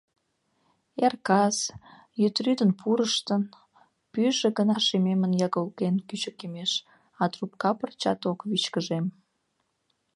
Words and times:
Эр-кас, 1.05 1.57
йӱдрӱдын 2.21 2.71
пурыштын, 2.79 3.43
пӱйжӧ 4.11 4.49
гына 4.57 4.75
шемемын 4.87 5.31
ягылген 5.45 5.95
кӱчыкемеш, 6.07 6.71
а 7.21 7.23
трупка 7.33 7.71
пырчат 7.79 8.21
ок 8.31 8.39
вичкыжем. 8.49 9.05